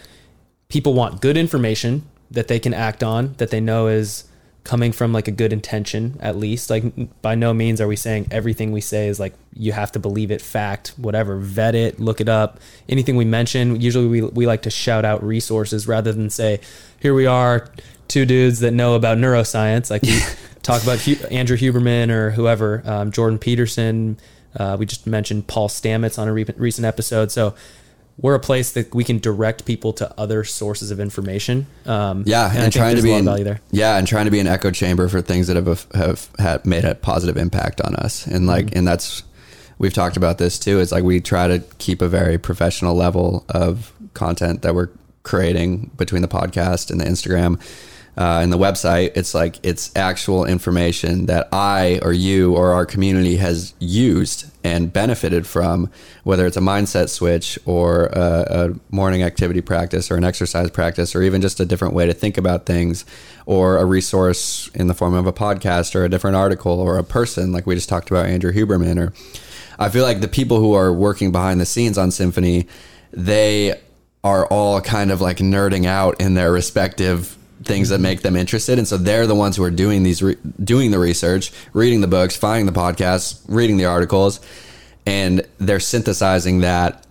people 0.68 0.94
want 0.94 1.22
good 1.22 1.38
information 1.38 2.04
that 2.32 2.48
they 2.48 2.60
can 2.60 2.74
act 2.74 3.04
on 3.04 3.34
that 3.38 3.52
they 3.52 3.62
know 3.62 3.88
is 3.88 4.27
coming 4.68 4.92
from 4.92 5.14
like 5.14 5.30
a 5.30 5.32
good 5.32 5.54
intention 5.54 6.18
at 6.20 6.36
least. 6.36 6.70
Like 6.70 7.22
by 7.22 7.36
no 7.36 7.54
means 7.54 7.80
are 7.80 7.88
we 7.88 7.96
saying 7.96 8.28
everything 8.32 8.74
we 8.74 8.82
say 8.82 9.08
is 9.08 9.18
like 9.18 9.34
you 9.54 9.72
have 9.72 9.94
to 9.94 10.00
believe 10.00 10.30
it 10.30 10.42
fact 10.42 10.90
whatever 10.98 11.38
vet 11.38 11.74
it 11.74 12.02
look 12.02 12.20
it 12.20 12.28
up. 12.28 12.60
Anything 12.90 13.16
we 13.16 13.24
mention 13.24 13.80
usually 13.80 14.08
we, 14.08 14.22
we 14.22 14.46
like 14.46 14.64
to 14.64 14.70
shout 14.70 15.06
out 15.06 15.24
resources 15.24 15.88
rather 15.88 16.12
than 16.12 16.30
say 16.30 16.60
here 17.00 17.14
we 17.14 17.26
are 17.26 17.70
two 18.10 18.26
dudes 18.26 18.60
that 18.60 18.72
know 18.72 18.96
about 18.96 19.18
neuroscience. 19.18 19.90
Like 19.90 20.02
we 20.02 20.20
talk 20.64 20.84
about 20.84 21.08
andrew 21.32 21.56
huberman 21.56 22.10
or 22.10 22.32
whoever 22.32 22.84
um, 22.86 23.12
jordan 23.12 23.40
peterson. 23.40 24.18
Uh, 24.54 24.76
we 24.78 24.86
just 24.86 25.08
mentioned 25.08 25.48
paul 25.48 25.70
stamets 25.70 26.20
on 26.20 26.28
a 26.28 26.34
re- 26.34 26.46
recent 26.58 26.86
episode. 26.86 27.32
So 27.32 27.56
we're 28.20 28.36
a 28.36 28.40
place 28.40 28.72
that 28.72 28.94
we 28.96 29.04
can 29.04 29.20
direct 29.20 29.66
people 29.66 29.94
to 29.94 30.12
other 30.20 30.44
sources 30.44 30.90
of 30.90 31.00
information. 31.00 31.68
Um, 31.86 32.24
yeah, 32.26 32.50
and, 32.50 32.64
and 32.66 32.74
trying 32.74 32.96
to 32.96 33.02
be 33.02 33.12
in, 33.12 33.60
yeah, 33.72 33.98
and 33.98 34.08
trying 34.08 34.26
to 34.26 34.32
be 34.32 34.40
an 34.40 34.48
echo 34.48 34.72
chamber 34.72 35.08
for 35.08 35.22
things 35.22 35.48
that 35.48 35.56
have 35.56 35.88
have 35.94 36.30
had 36.40 36.66
made 36.66 36.84
a 36.84 36.96
positive 36.96 37.38
impact 37.38 37.82
on 37.82 37.96
us, 37.96 38.26
and 38.26 38.48
like, 38.48 38.68
mm-hmm. 38.68 38.80
and 38.80 38.88
that's 38.88 39.24
we've 39.78 39.94
talked 39.94 40.18
about 40.18 40.38
this 40.38 40.58
too. 40.58 40.80
It's 40.80 40.92
like 40.92 41.04
we 41.04 41.22
try 41.22 41.48
to 41.48 41.60
keep 41.78 42.02
a 42.02 42.08
very 42.08 42.38
professional 42.38 42.96
level 42.96 43.46
of 43.50 43.94
content 44.14 44.64
that 44.64 44.74
we're 44.74 44.90
creating 45.24 45.92
between 45.98 46.22
the 46.22 46.28
podcast 46.28 46.90
and 46.90 47.00
the 47.00 47.06
Instagram 47.06 47.62
uh, 48.18 48.42
the 48.50 48.58
website. 48.58 49.12
It's 49.16 49.34
like 49.34 49.60
it's 49.64 49.96
actual 49.96 50.46
information 50.46 51.28
that 51.28 51.48
I 51.52 52.00
or 52.02 52.12
you 52.12 52.56
or 52.56 52.72
our 52.72 52.86
community 52.86 53.38
has 53.38 53.74
used 53.80 54.52
and 54.64 54.92
benefited 54.92 55.46
from, 55.46 55.90
whether 56.24 56.46
it's 56.46 56.58
a 56.58 56.62
mindset 56.62 57.10
switch 57.10 57.60
or 57.66 58.08
a, 58.08 58.48
a 58.50 58.94
morning 58.94 59.24
activity 59.24 59.62
practice 59.62 60.10
or 60.10 60.16
an 60.16 60.24
exercise 60.24 60.70
practice 60.72 61.16
or 61.16 61.22
even 61.22 61.42
just 61.42 61.60
a 61.60 61.66
different 61.66 61.94
way 61.94 62.06
to 62.08 62.14
think 62.14 62.38
about 62.38 62.66
things 62.66 63.06
or 63.46 63.78
a 63.78 63.86
resource 63.86 64.70
in 64.74 64.88
the 64.88 64.94
form 64.94 65.14
of 65.14 65.28
a 65.28 65.34
podcast 65.34 65.96
or 65.96 66.04
a 66.04 66.10
different 66.10 66.36
article 66.36 66.80
or 66.80 66.98
a 66.98 67.04
person 67.04 67.52
like 67.52 67.66
we 67.66 67.76
just 67.76 67.88
talked 67.88 68.10
about 68.10 68.26
Andrew 68.26 68.52
Huberman 68.52 69.00
or 69.00 69.14
I 69.80 69.90
feel 69.90 70.04
like 70.04 70.22
the 70.22 70.28
people 70.28 70.60
who 70.60 70.74
are 70.74 70.92
working 70.92 71.32
behind 71.32 71.62
the 71.62 71.66
scenes 71.66 72.00
on 72.00 72.10
Symphony, 72.10 72.68
they 73.12 73.80
are 74.24 74.48
all 74.48 74.82
kind 74.82 75.12
of 75.12 75.22
like 75.22 75.38
nerding 75.38 75.86
out 75.86 76.20
in 76.20 76.34
their 76.34 76.52
respective 76.52 77.37
things 77.68 77.90
that 77.90 78.00
make 78.00 78.22
them 78.22 78.36
interested. 78.36 78.80
And 78.80 78.88
so 78.88 78.98
they're 78.98 79.28
the 79.28 79.36
ones 79.36 79.58
who 79.58 79.64
are 79.64 79.72
doing 79.72 80.04
these 80.04 80.24
re- 80.24 80.38
doing 80.64 80.92
the 80.92 81.00
research 81.00 81.52
reading 81.74 82.02
the 82.02 82.08
books 82.08 82.36
finding 82.36 82.66
the 82.66 82.72
podcasts 82.72 83.42
reading 83.48 83.78
the 83.78 83.86
articles. 83.86 84.40
And 85.06 85.46
they're 85.60 85.80
synthesizing 85.80 86.62
that 86.62 87.06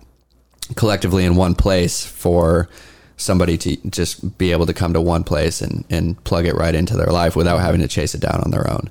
collectively 0.75 1.23
in 1.23 1.35
one 1.35 1.55
place 1.55 2.05
for 2.05 2.67
somebody 3.15 3.57
to 3.57 3.75
just 3.89 4.37
be 4.37 4.51
able 4.51 4.65
to 4.65 4.73
come 4.73 4.93
to 4.93 5.01
one 5.01 5.23
place 5.23 5.61
and, 5.61 5.85
and 5.89 6.21
plug 6.23 6.45
it 6.45 6.53
right 6.53 6.75
into 6.75 6.95
their 6.95 7.07
life 7.07 7.35
without 7.35 7.59
having 7.59 7.81
to 7.81 7.87
chase 7.87 8.13
it 8.13 8.21
down 8.21 8.41
on 8.43 8.51
their 8.51 8.69
own. 8.69 8.89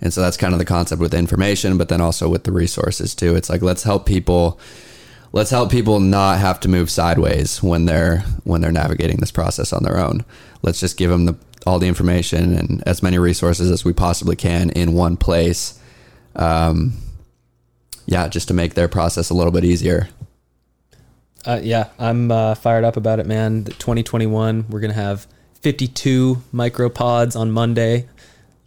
And 0.00 0.12
so 0.12 0.20
that's 0.20 0.36
kind 0.36 0.52
of 0.52 0.58
the 0.58 0.64
concept 0.64 1.00
with 1.00 1.14
information 1.14 1.76
but 1.78 1.88
then 1.88 2.00
also 2.00 2.28
with 2.28 2.44
the 2.44 2.52
resources 2.52 3.14
too. 3.14 3.34
It's 3.34 3.50
like 3.50 3.62
let's 3.62 3.82
help 3.82 4.06
people 4.06 4.60
let's 5.36 5.50
help 5.50 5.70
people 5.70 6.00
not 6.00 6.38
have 6.38 6.58
to 6.58 6.66
move 6.66 6.90
sideways 6.90 7.62
when 7.62 7.84
they're 7.84 8.20
when 8.44 8.62
they're 8.62 8.72
navigating 8.72 9.18
this 9.18 9.30
process 9.30 9.70
on 9.70 9.82
their 9.82 9.98
own. 9.98 10.24
Let's 10.62 10.80
just 10.80 10.96
give 10.96 11.10
them 11.10 11.26
the, 11.26 11.36
all 11.66 11.78
the 11.78 11.88
information 11.88 12.56
and 12.56 12.82
as 12.86 13.02
many 13.02 13.18
resources 13.18 13.70
as 13.70 13.84
we 13.84 13.92
possibly 13.92 14.34
can 14.34 14.70
in 14.70 14.94
one 14.94 15.18
place. 15.18 15.78
Um, 16.34 16.94
yeah, 18.06 18.28
just 18.28 18.48
to 18.48 18.54
make 18.54 18.72
their 18.74 18.88
process 18.88 19.28
a 19.28 19.34
little 19.34 19.52
bit 19.52 19.62
easier. 19.62 20.08
Uh, 21.44 21.60
yeah, 21.62 21.90
I'm 21.98 22.30
uh, 22.30 22.54
fired 22.54 22.84
up 22.84 22.96
about 22.96 23.20
it, 23.20 23.26
man. 23.26 23.64
2021, 23.64 24.66
we're 24.70 24.80
gonna 24.80 24.94
have 24.94 25.26
52 25.60 26.42
micropods 26.54 27.38
on 27.38 27.50
Monday. 27.50 28.08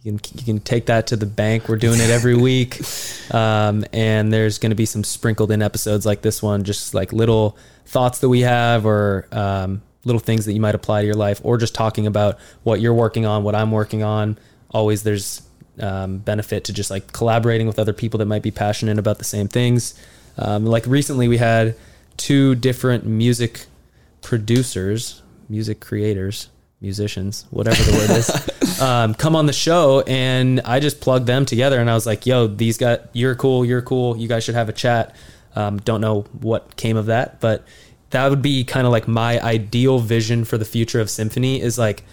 You 0.02 0.18
can 0.18 0.38
you 0.38 0.44
can 0.44 0.60
take 0.60 0.86
that 0.86 1.08
to 1.08 1.16
the 1.16 1.26
bank. 1.26 1.68
We're 1.68 1.76
doing 1.76 2.00
it 2.00 2.08
every 2.08 2.34
week, 2.34 2.80
um, 3.34 3.84
and 3.92 4.32
there's 4.32 4.58
going 4.58 4.70
to 4.70 4.76
be 4.76 4.86
some 4.86 5.04
sprinkled 5.04 5.50
in 5.50 5.60
episodes 5.60 6.06
like 6.06 6.22
this 6.22 6.42
one, 6.42 6.64
just 6.64 6.94
like 6.94 7.12
little 7.12 7.58
thoughts 7.84 8.20
that 8.20 8.30
we 8.30 8.40
have, 8.40 8.86
or 8.86 9.26
um, 9.30 9.82
little 10.04 10.20
things 10.20 10.46
that 10.46 10.54
you 10.54 10.60
might 10.60 10.74
apply 10.74 11.02
to 11.02 11.06
your 11.06 11.16
life, 11.16 11.40
or 11.44 11.58
just 11.58 11.74
talking 11.74 12.06
about 12.06 12.38
what 12.62 12.80
you're 12.80 12.94
working 12.94 13.26
on, 13.26 13.44
what 13.44 13.54
I'm 13.54 13.70
working 13.70 14.02
on. 14.02 14.38
Always 14.70 15.02
there's 15.02 15.42
um, 15.78 16.16
benefit 16.18 16.64
to 16.64 16.72
just 16.72 16.90
like 16.90 17.12
collaborating 17.12 17.66
with 17.66 17.78
other 17.78 17.92
people 17.92 18.18
that 18.18 18.26
might 18.26 18.42
be 18.42 18.50
passionate 18.50 18.98
about 18.98 19.18
the 19.18 19.24
same 19.24 19.48
things. 19.48 20.00
Um, 20.38 20.64
like 20.64 20.86
recently, 20.86 21.28
we 21.28 21.36
had 21.36 21.76
two 22.16 22.54
different 22.54 23.04
music 23.04 23.66
producers, 24.22 25.20
music 25.50 25.80
creators 25.80 26.48
musicians, 26.80 27.46
whatever 27.50 27.82
the 27.82 27.92
word 27.92 28.10
is, 28.10 28.80
um, 28.80 29.14
come 29.14 29.36
on 29.36 29.46
the 29.46 29.52
show, 29.52 30.02
and 30.06 30.60
I 30.64 30.80
just 30.80 31.00
plugged 31.00 31.26
them 31.26 31.44
together, 31.44 31.80
and 31.80 31.90
I 31.90 31.94
was 31.94 32.06
like, 32.06 32.26
"Yo, 32.26 32.46
these 32.46 32.78
guys, 32.78 33.00
you're 33.12 33.34
cool, 33.34 33.64
you're 33.64 33.82
cool. 33.82 34.16
You 34.16 34.28
guys 34.28 34.44
should 34.44 34.54
have 34.54 34.68
a 34.68 34.72
chat." 34.72 35.14
Um, 35.56 35.78
don't 35.78 36.00
know 36.00 36.22
what 36.40 36.76
came 36.76 36.96
of 36.96 37.06
that, 37.06 37.40
but 37.40 37.64
that 38.10 38.28
would 38.28 38.42
be 38.42 38.64
kind 38.64 38.86
of 38.86 38.92
like 38.92 39.08
my 39.08 39.40
ideal 39.40 39.98
vision 39.98 40.44
for 40.44 40.58
the 40.58 40.64
future 40.64 41.00
of 41.00 41.10
Symphony. 41.10 41.60
Is 41.60 41.78
like, 41.78 42.04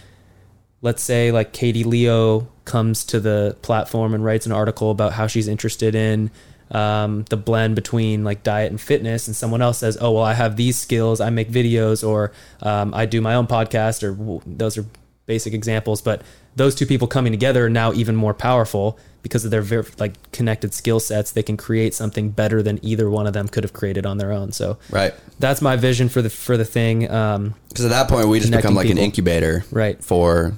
let's 0.82 1.02
say 1.02 1.32
like 1.32 1.52
Katie 1.52 1.84
Leo 1.84 2.48
comes 2.64 3.04
to 3.06 3.20
the 3.20 3.56
platform 3.62 4.14
and 4.14 4.24
writes 4.24 4.46
an 4.46 4.52
article 4.52 4.90
about 4.90 5.12
how 5.12 5.26
she's 5.26 5.48
interested 5.48 5.94
in 5.94 6.30
um, 6.70 7.24
the 7.30 7.36
blend 7.36 7.74
between 7.74 8.24
like 8.24 8.42
diet 8.42 8.70
and 8.70 8.80
fitness, 8.80 9.26
and 9.26 9.34
someone 9.34 9.62
else 9.62 9.78
says, 9.78 9.96
"Oh, 10.00 10.12
well, 10.12 10.24
I 10.24 10.34
have 10.34 10.56
these 10.56 10.78
skills. 10.78 11.20
I 11.20 11.30
make 11.30 11.50
videos, 11.50 12.06
or 12.06 12.32
um, 12.62 12.94
I 12.94 13.06
do 13.06 13.20
my 13.20 13.34
own 13.34 13.46
podcast." 13.46 14.02
Or 14.02 14.42
those 14.46 14.76
are 14.78 14.84
basic 15.26 15.54
examples, 15.54 16.00
but 16.02 16.22
those 16.56 16.74
two 16.74 16.86
people 16.86 17.06
coming 17.06 17.32
together 17.32 17.66
are 17.66 17.70
now 17.70 17.92
even 17.92 18.16
more 18.16 18.34
powerful 18.34 18.98
because 19.22 19.44
of 19.44 19.50
their 19.50 19.62
very 19.62 19.84
like 19.98 20.30
connected 20.32 20.74
skill 20.74 21.00
sets. 21.00 21.32
They 21.32 21.42
can 21.42 21.56
create 21.56 21.94
something 21.94 22.30
better 22.30 22.62
than 22.62 22.84
either 22.84 23.08
one 23.08 23.26
of 23.26 23.32
them 23.32 23.48
could 23.48 23.64
have 23.64 23.72
created 23.72 24.06
on 24.06 24.18
their 24.18 24.32
own. 24.32 24.52
So, 24.52 24.78
right, 24.90 25.14
that's 25.38 25.62
my 25.62 25.76
vision 25.76 26.08
for 26.08 26.22
the 26.22 26.30
for 26.30 26.56
the 26.56 26.64
thing. 26.64 27.00
Because 27.00 27.36
um, 27.36 27.54
at 27.76 27.88
that 27.88 28.08
point, 28.08 28.28
we 28.28 28.40
just 28.40 28.52
become 28.52 28.74
like 28.74 28.86
people. 28.86 28.98
an 28.98 29.04
incubator, 29.04 29.64
right, 29.70 30.02
for 30.02 30.54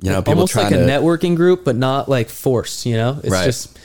you 0.00 0.10
know, 0.10 0.20
people 0.20 0.34
almost 0.34 0.56
like 0.56 0.72
a 0.72 0.78
to, 0.78 0.84
networking 0.84 1.36
group, 1.36 1.64
but 1.64 1.76
not 1.76 2.08
like 2.08 2.28
force. 2.28 2.86
You 2.86 2.96
know, 2.96 3.20
it's 3.22 3.30
right. 3.30 3.44
just 3.44 3.78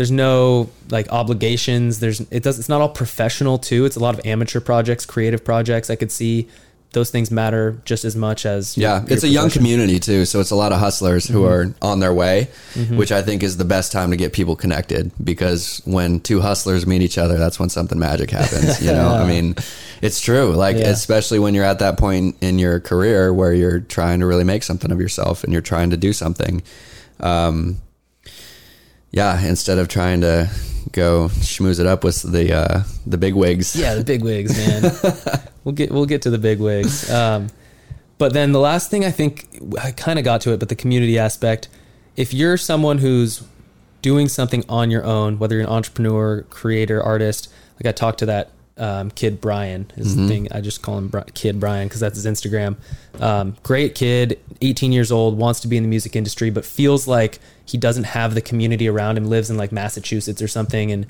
there's 0.00 0.10
no 0.10 0.70
like 0.88 1.12
obligations. 1.12 2.00
There's 2.00 2.20
it 2.30 2.42
does 2.42 2.58
it's 2.58 2.70
not 2.70 2.80
all 2.80 2.88
professional 2.88 3.58
too. 3.58 3.84
It's 3.84 3.96
a 3.96 4.00
lot 4.00 4.18
of 4.18 4.24
amateur 4.24 4.58
projects, 4.58 5.04
creative 5.04 5.44
projects. 5.44 5.90
I 5.90 5.96
could 5.96 6.10
see 6.10 6.48
those 6.92 7.10
things 7.10 7.30
matter 7.30 7.82
just 7.84 8.06
as 8.06 8.16
much 8.16 8.46
as 8.46 8.78
yeah. 8.78 9.04
It's 9.08 9.24
a 9.24 9.28
young 9.28 9.50
community 9.50 10.00
too, 10.00 10.24
so 10.24 10.40
it's 10.40 10.52
a 10.52 10.56
lot 10.56 10.72
of 10.72 10.78
hustlers 10.78 11.28
who 11.28 11.42
mm-hmm. 11.42 11.84
are 11.84 11.90
on 11.90 12.00
their 12.00 12.14
way, 12.14 12.48
mm-hmm. 12.72 12.96
which 12.96 13.12
I 13.12 13.20
think 13.20 13.42
is 13.42 13.58
the 13.58 13.66
best 13.66 13.92
time 13.92 14.10
to 14.10 14.16
get 14.16 14.32
people 14.32 14.56
connected 14.56 15.12
because 15.22 15.82
when 15.84 16.20
two 16.20 16.40
hustlers 16.40 16.86
meet 16.86 17.02
each 17.02 17.18
other, 17.18 17.36
that's 17.36 17.60
when 17.60 17.68
something 17.68 17.98
magic 17.98 18.30
happens. 18.30 18.82
You 18.82 18.92
know, 18.92 19.06
I 19.14 19.26
mean, 19.28 19.54
it's 20.00 20.22
true. 20.22 20.52
Like 20.52 20.78
yeah. 20.78 20.88
especially 20.88 21.40
when 21.40 21.52
you're 21.52 21.66
at 21.66 21.80
that 21.80 21.98
point 21.98 22.38
in 22.40 22.58
your 22.58 22.80
career 22.80 23.34
where 23.34 23.52
you're 23.52 23.80
trying 23.80 24.20
to 24.20 24.26
really 24.26 24.44
make 24.44 24.62
something 24.62 24.90
of 24.90 24.98
yourself 24.98 25.44
and 25.44 25.52
you're 25.52 25.60
trying 25.60 25.90
to 25.90 25.98
do 25.98 26.14
something. 26.14 26.62
Um, 27.20 27.82
yeah, 29.10 29.40
instead 29.40 29.78
of 29.78 29.88
trying 29.88 30.20
to 30.20 30.50
go 30.92 31.28
schmooze 31.28 31.80
it 31.80 31.86
up 31.86 32.04
with 32.04 32.22
the 32.22 32.52
uh, 32.54 32.82
the 33.06 33.18
big 33.18 33.34
wigs. 33.34 33.76
Yeah, 33.76 33.94
the 33.94 34.04
big 34.04 34.22
wigs, 34.22 34.56
man. 34.56 34.92
we'll 35.64 35.74
get 35.74 35.90
we'll 35.90 36.06
get 36.06 36.22
to 36.22 36.30
the 36.30 36.38
big 36.38 36.60
wigs. 36.60 37.10
Um, 37.10 37.48
but 38.18 38.32
then 38.32 38.52
the 38.52 38.60
last 38.60 38.90
thing 38.90 39.04
I 39.04 39.10
think 39.10 39.46
I 39.82 39.92
kind 39.92 40.18
of 40.18 40.24
got 40.24 40.40
to 40.42 40.52
it, 40.52 40.60
but 40.60 40.68
the 40.68 40.76
community 40.76 41.18
aspect. 41.18 41.68
If 42.16 42.34
you're 42.34 42.56
someone 42.56 42.98
who's 42.98 43.42
doing 44.02 44.28
something 44.28 44.64
on 44.68 44.90
your 44.90 45.04
own, 45.04 45.38
whether 45.38 45.54
you're 45.54 45.64
an 45.64 45.70
entrepreneur, 45.70 46.42
creator, 46.42 47.02
artist, 47.02 47.50
like 47.82 47.88
I 47.88 47.92
talked 47.92 48.18
to 48.18 48.26
that 48.26 48.50
um, 48.80 49.10
kid 49.10 49.40
Brian 49.40 49.90
is 49.96 50.12
mm-hmm. 50.12 50.22
the 50.22 50.28
thing. 50.28 50.48
I 50.50 50.62
just 50.62 50.80
call 50.82 50.96
him 50.96 51.08
Bri- 51.08 51.24
Kid 51.34 51.60
Brian 51.60 51.86
because 51.86 52.00
that's 52.00 52.20
his 52.20 52.26
Instagram. 52.26 52.76
Um, 53.20 53.56
great 53.62 53.94
kid, 53.94 54.40
18 54.62 54.90
years 54.90 55.12
old, 55.12 55.36
wants 55.36 55.60
to 55.60 55.68
be 55.68 55.76
in 55.76 55.82
the 55.82 55.88
music 55.88 56.16
industry, 56.16 56.48
but 56.48 56.64
feels 56.64 57.06
like 57.06 57.38
he 57.64 57.76
doesn't 57.76 58.04
have 58.04 58.34
the 58.34 58.40
community 58.40 58.88
around 58.88 59.18
him. 59.18 59.26
Lives 59.26 59.50
in 59.50 59.58
like 59.58 59.70
Massachusetts 59.70 60.40
or 60.40 60.48
something, 60.48 60.90
and 60.90 61.06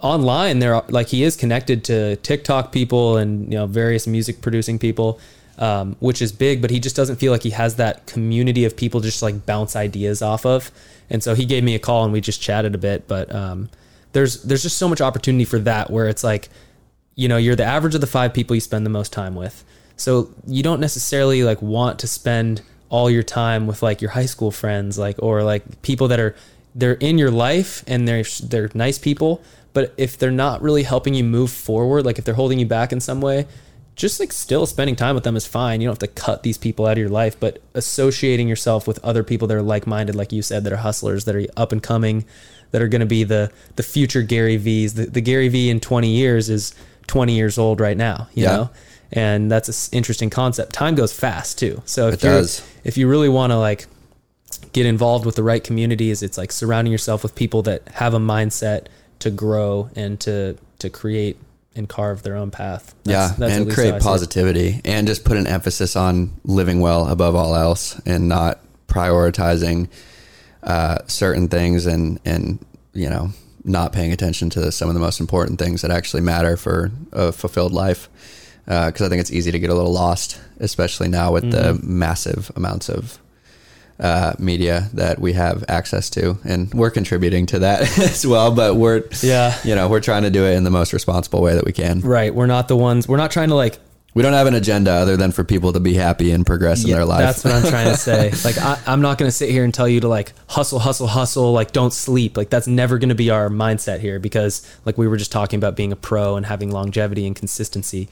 online 0.00 0.58
there, 0.58 0.74
are 0.74 0.84
like 0.88 1.08
he 1.08 1.22
is 1.22 1.36
connected 1.36 1.84
to 1.84 2.16
TikTok 2.16 2.72
people 2.72 3.18
and 3.18 3.52
you 3.52 3.58
know 3.58 3.66
various 3.66 4.06
music 4.06 4.40
producing 4.40 4.78
people. 4.78 5.20
Um, 5.58 5.96
which 6.00 6.22
is 6.22 6.32
big, 6.32 6.62
but 6.62 6.70
he 6.70 6.80
just 6.80 6.96
doesn't 6.96 7.16
feel 7.16 7.30
like 7.30 7.42
he 7.42 7.50
has 7.50 7.76
that 7.76 8.06
community 8.06 8.64
of 8.64 8.74
people 8.74 9.00
just 9.00 9.22
like 9.22 9.44
bounce 9.44 9.76
ideas 9.76 10.22
off 10.22 10.46
of. 10.46 10.72
And 11.10 11.22
so 11.22 11.34
he 11.34 11.44
gave 11.44 11.62
me 11.62 11.74
a 11.74 11.78
call 11.78 12.04
and 12.04 12.12
we 12.12 12.22
just 12.22 12.40
chatted 12.40 12.74
a 12.74 12.78
bit. 12.78 13.06
But 13.06 13.32
um, 13.32 13.68
there's 14.12 14.42
there's 14.42 14.62
just 14.62 14.78
so 14.78 14.88
much 14.88 15.02
opportunity 15.02 15.44
for 15.44 15.58
that 15.60 15.90
where 15.90 16.08
it's 16.08 16.24
like 16.24 16.48
you 17.14 17.28
know, 17.28 17.36
you're 17.36 17.56
the 17.56 17.64
average 17.64 17.94
of 17.94 18.00
the 18.00 18.06
five 18.06 18.32
people 18.32 18.54
you 18.54 18.60
spend 18.60 18.86
the 18.86 18.90
most 18.90 19.12
time 19.12 19.34
with. 19.34 19.64
So 19.96 20.30
you 20.46 20.62
don't 20.62 20.80
necessarily 20.80 21.42
like 21.42 21.60
want 21.62 21.98
to 22.00 22.08
spend 22.08 22.62
all 22.88 23.10
your 23.10 23.22
time 23.22 23.66
with 23.66 23.82
like 23.82 24.02
your 24.02 24.10
high 24.10 24.26
school 24.26 24.50
friends, 24.50 24.98
like 24.98 25.16
or 25.20 25.42
like 25.42 25.82
people 25.82 26.08
that 26.08 26.20
are 26.20 26.34
they're 26.74 26.94
in 26.94 27.18
your 27.18 27.30
life 27.30 27.84
and 27.86 28.08
they're 28.08 28.24
they're 28.42 28.70
nice 28.74 28.98
people, 28.98 29.42
but 29.72 29.94
if 29.96 30.18
they're 30.18 30.30
not 30.30 30.62
really 30.62 30.82
helping 30.82 31.14
you 31.14 31.24
move 31.24 31.50
forward, 31.50 32.04
like 32.04 32.18
if 32.18 32.24
they're 32.24 32.34
holding 32.34 32.58
you 32.58 32.66
back 32.66 32.92
in 32.92 33.00
some 33.00 33.20
way, 33.20 33.46
just 33.94 34.20
like 34.20 34.32
still 34.32 34.66
spending 34.66 34.96
time 34.96 35.14
with 35.14 35.24
them 35.24 35.36
is 35.36 35.46
fine. 35.46 35.80
You 35.80 35.88
don't 35.88 36.00
have 36.00 36.10
to 36.10 36.20
cut 36.20 36.42
these 36.42 36.58
people 36.58 36.86
out 36.86 36.92
of 36.92 36.98
your 36.98 37.08
life, 37.08 37.38
but 37.38 37.62
associating 37.74 38.48
yourself 38.48 38.86
with 38.86 38.98
other 39.04 39.22
people 39.22 39.48
that 39.48 39.56
are 39.56 39.62
like-minded, 39.62 40.14
like 40.14 40.32
you 40.32 40.42
said, 40.42 40.64
that 40.64 40.72
are 40.72 40.78
hustlers, 40.78 41.26
that 41.26 41.36
are 41.36 41.44
up 41.56 41.72
and 41.72 41.82
coming, 41.82 42.24
that 42.70 42.80
are 42.80 42.88
going 42.88 43.00
to 43.00 43.06
be 43.06 43.24
the 43.24 43.52
the 43.76 43.82
future 43.82 44.22
Gary 44.22 44.56
V's. 44.56 44.94
The, 44.94 45.06
the 45.06 45.20
Gary 45.20 45.48
V 45.48 45.68
in 45.70 45.80
20 45.80 46.08
years 46.08 46.48
is 46.48 46.74
20 47.12 47.34
years 47.34 47.58
old 47.58 47.78
right 47.78 47.98
now, 47.98 48.26
you 48.32 48.44
yeah. 48.44 48.56
know? 48.56 48.70
And 49.12 49.52
that's 49.52 49.68
an 49.68 49.94
interesting 49.94 50.30
concept. 50.30 50.72
Time 50.72 50.94
goes 50.94 51.12
fast 51.12 51.58
too. 51.58 51.82
So 51.84 52.08
if 52.08 52.24
you 52.24 52.42
if 52.84 52.96
you 52.96 53.06
really 53.06 53.28
want 53.28 53.50
to 53.50 53.58
like 53.58 53.84
get 54.72 54.86
involved 54.86 55.26
with 55.26 55.36
the 55.36 55.42
right 55.42 55.62
communities, 55.62 56.22
it's 56.22 56.38
like 56.38 56.50
surrounding 56.50 56.90
yourself 56.90 57.22
with 57.22 57.34
people 57.34 57.60
that 57.64 57.86
have 57.88 58.14
a 58.14 58.18
mindset 58.18 58.86
to 59.18 59.30
grow 59.30 59.90
and 59.94 60.18
to 60.20 60.56
to 60.78 60.88
create 60.88 61.36
and 61.76 61.86
carve 61.86 62.22
their 62.22 62.34
own 62.34 62.50
path. 62.50 62.94
That's, 63.04 63.32
yeah, 63.32 63.36
that's 63.36 63.58
and 63.58 63.70
create 63.70 64.00
positivity 64.00 64.80
and 64.86 65.06
just 65.06 65.26
put 65.26 65.36
an 65.36 65.46
emphasis 65.46 65.94
on 65.96 66.32
living 66.44 66.80
well 66.80 67.08
above 67.08 67.34
all 67.34 67.54
else 67.54 68.00
and 68.06 68.26
not 68.26 68.58
prioritizing 68.88 69.90
uh, 70.62 71.00
certain 71.08 71.48
things 71.48 71.84
and 71.84 72.18
and 72.24 72.64
you 72.94 73.10
know 73.10 73.32
not 73.64 73.92
paying 73.92 74.12
attention 74.12 74.50
to 74.50 74.72
some 74.72 74.88
of 74.88 74.94
the 74.94 75.00
most 75.00 75.20
important 75.20 75.58
things 75.58 75.82
that 75.82 75.90
actually 75.90 76.22
matter 76.22 76.56
for 76.56 76.90
a 77.12 77.32
fulfilled 77.32 77.72
life. 77.72 78.08
Because 78.64 79.02
I 79.02 79.08
think 79.08 79.20
it's 79.20 79.32
easy 79.32 79.50
to 79.50 79.58
get 79.58 79.70
a 79.70 79.74
little 79.74 79.92
lost, 79.92 80.40
especially 80.60 81.08
now 81.08 81.32
with 81.32 81.50
the 81.50 81.78
massive 81.82 82.50
amounts 82.54 82.88
of 82.88 83.18
uh, 83.98 84.34
media 84.38 84.88
that 84.94 85.18
we 85.20 85.32
have 85.32 85.64
access 85.68 86.08
to, 86.10 86.38
and 86.44 86.72
we're 86.72 86.90
contributing 86.90 87.46
to 87.46 87.58
that 87.60 87.80
as 87.98 88.24
well. 88.26 88.52
But 88.54 88.76
we're 88.76 89.02
Yeah. 89.20 89.56
you 89.64 89.74
know, 89.74 89.88
we're 89.88 90.00
trying 90.00 90.22
to 90.22 90.30
do 90.30 90.44
it 90.44 90.54
in 90.54 90.64
the 90.64 90.70
most 90.70 90.92
responsible 90.92 91.42
way 91.42 91.54
that 91.54 91.64
we 91.64 91.72
can. 91.72 92.00
Right. 92.00 92.34
We're 92.34 92.46
not 92.46 92.68
the 92.68 92.76
ones. 92.76 93.06
We're 93.08 93.16
not 93.16 93.30
trying 93.32 93.48
to 93.48 93.54
like. 93.56 93.78
We 94.14 94.22
don't 94.22 94.34
have 94.34 94.46
an 94.46 94.54
agenda 94.54 94.90
other 94.90 95.16
than 95.16 95.32
for 95.32 95.42
people 95.42 95.72
to 95.72 95.80
be 95.80 95.94
happy 95.94 96.32
and 96.32 96.44
progress 96.44 96.82
in 96.82 96.90
Yeah, 96.90 96.96
their 96.96 97.04
life. 97.06 97.20
That's 97.20 97.44
what 97.44 97.54
I'm 97.54 97.70
trying 97.70 97.90
to 97.90 97.96
say. 97.96 98.30
Like, 98.44 98.58
I, 98.58 98.78
I'm 98.86 99.00
not 99.00 99.16
going 99.16 99.28
to 99.28 99.32
sit 99.32 99.48
here 99.48 99.64
and 99.64 99.72
tell 99.72 99.88
you 99.88 100.00
to 100.00 100.08
like 100.08 100.34
hustle, 100.48 100.80
hustle, 100.80 101.06
hustle. 101.06 101.52
Like, 101.52 101.72
don't 101.72 101.92
sleep. 101.92 102.36
Like, 102.36 102.50
that's 102.50 102.66
never 102.66 102.98
going 102.98 103.08
to 103.08 103.14
be 103.14 103.30
our 103.30 103.48
mindset 103.48 104.00
here 104.00 104.18
because, 104.18 104.68
like, 104.84 104.98
we 104.98 105.08
were 105.08 105.16
just 105.16 105.32
talking 105.32 105.56
about 105.56 105.76
being 105.76 105.92
a 105.92 105.96
pro 105.96 106.36
and 106.36 106.44
having 106.44 106.70
longevity 106.70 107.26
and 107.26 107.34
consistency. 107.34 108.08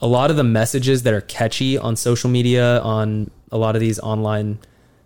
A 0.00 0.06
lot 0.06 0.30
of 0.30 0.36
the 0.36 0.44
messages 0.44 1.02
that 1.02 1.14
are 1.14 1.22
catchy 1.22 1.76
on 1.76 1.96
social 1.96 2.30
media, 2.30 2.80
on 2.80 3.30
a 3.50 3.58
lot 3.58 3.74
of 3.74 3.80
these 3.80 3.98
online 3.98 4.58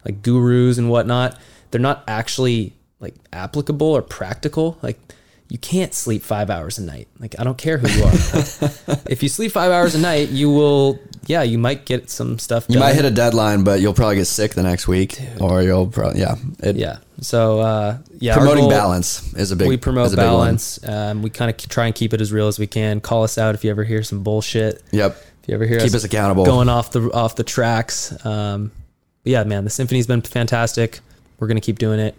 like 0.05 0.23
gurus 0.23 0.77
and 0.79 0.91
whatnot, 0.91 1.39
they're 1.71 1.81
not 1.81 2.03
actually 2.09 2.75
like 2.99 3.15
applicable 3.33 3.87
or 3.87 4.03
practical. 4.03 4.77
Like, 4.83 4.99
you 5.51 5.59
can't 5.59 5.93
sleep 5.93 6.23
five 6.23 6.49
hours 6.49 6.79
a 6.79 6.83
night. 6.83 7.09
Like, 7.19 7.35
I 7.39 7.43
don't 7.45 7.59
care 7.59 7.77
who 7.77 7.89
you 7.89 8.05
are. 8.05 8.13
if 9.11 9.21
you 9.23 9.29
sleep 9.29 9.51
five 9.51 9.73
hours 9.73 9.97
a 9.97 9.99
night, 9.99 10.29
you 10.29 10.49
will, 10.49 11.01
yeah, 11.27 11.43
you 11.43 11.59
might 11.59 11.85
get 11.85 12.09
some 12.09 12.39
stuff 12.39 12.67
you 12.69 12.75
done. 12.75 12.85
might 12.85 12.95
hit 12.95 13.05
a 13.05 13.11
deadline, 13.11 13.65
but 13.65 13.81
you'll 13.81 13.93
probably 13.93 14.15
get 14.17 14.27
sick 14.27 14.55
the 14.55 14.63
next 14.63 14.87
week, 14.87 15.21
or 15.41 15.61
you'll 15.61 15.89
probably 15.89 16.21
yeah. 16.21 16.37
It, 16.61 16.77
Yeah. 16.77 16.99
So 17.21 17.59
uh, 17.61 17.99
yeah, 18.19 18.35
promoting 18.35 18.63
goal- 18.63 18.71
balance 18.71 19.35
is 19.35 19.51
a 19.51 19.57
big. 19.57 19.69
we 19.69 19.77
promote 19.77 20.07
a 20.07 20.11
big 20.11 20.19
one. 20.19 20.27
balance. 20.27 20.83
Um, 20.89 21.21
we 21.21 21.29
kind 21.29 21.51
of 21.51 21.57
try 21.69 21.87
and 21.87 21.95
keep 21.95 22.15
it 22.15 22.21
as 22.21 22.33
real 22.33 22.47
as 22.49 22.59
we 22.59 22.67
can. 22.67 23.01
Call 23.01 23.25
us 23.25 23.37
out 23.37 23.55
if 23.55 23.63
you 23.65 23.71
ever 23.71 23.85
hear 23.85 24.03
some 24.03 24.23
bullshit. 24.23 24.83
Yep. 24.93 25.17
If 25.43 25.49
you 25.49 25.55
ever 25.55 25.67
hear 25.67 25.81
Keep 25.81 25.95
us 25.95 26.05
accountable. 26.05 26.47
going 26.47 26.69
off 26.69 26.93
the 26.93 27.11
off 27.13 27.35
the 27.37 27.45
tracks. 27.45 28.25
Um, 28.25 28.71
yeah, 29.25 29.45
man, 29.45 29.65
the 29.65 29.71
symphony's 29.71 30.07
been 30.07 30.23
fantastic. 30.23 31.01
We're 31.39 31.49
gonna 31.49 31.61
keep 31.61 31.79
doing 31.79 32.01
it. 32.01 32.15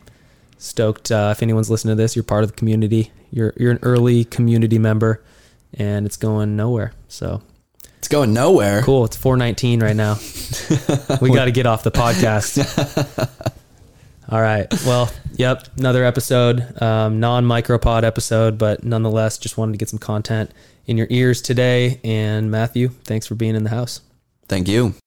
Stoked. 0.61 1.11
Uh, 1.11 1.29
if 1.35 1.41
anyone's 1.41 1.69
listening 1.69 1.97
to 1.97 2.01
this, 2.01 2.15
you're 2.15 2.23
part 2.23 2.43
of 2.43 2.51
the 2.51 2.55
community. 2.55 3.11
You're 3.31 3.53
you're 3.57 3.71
an 3.71 3.79
early 3.81 4.23
community 4.25 4.77
member, 4.77 5.23
and 5.73 6.05
it's 6.05 6.17
going 6.17 6.55
nowhere. 6.55 6.93
So 7.07 7.41
It's 7.97 8.07
going 8.07 8.33
nowhere. 8.33 8.81
cool. 8.83 9.05
It's 9.05 9.15
419 9.17 9.81
right 9.81 9.95
now. 9.95 10.17
we 11.21 11.29
got 11.35 11.45
to 11.45 11.51
get 11.51 11.65
off 11.65 11.83
the 11.83 11.91
podcast. 11.91 12.57
All 14.29 14.41
right. 14.41 14.67
Well, 14.85 15.11
yep. 15.33 15.67
Another 15.77 16.05
episode, 16.05 16.81
um, 16.81 17.19
non 17.19 17.45
micropod 17.45 18.03
episode, 18.03 18.57
but 18.57 18.83
nonetheless, 18.83 19.37
just 19.37 19.57
wanted 19.57 19.73
to 19.73 19.77
get 19.77 19.89
some 19.89 19.99
content 19.99 20.51
in 20.85 20.97
your 20.97 21.07
ears 21.09 21.41
today. 21.41 21.99
And 22.03 22.49
Matthew, 22.51 22.89
thanks 22.89 23.25
for 23.27 23.35
being 23.35 23.55
in 23.55 23.63
the 23.63 23.69
house. 23.71 24.01
Thank 24.47 24.67
you. 24.67 24.93